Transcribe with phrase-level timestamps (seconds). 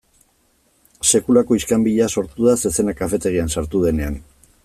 [1.09, 4.19] Sekulako iskanbila sortu da zezena kafetegian sartu denean.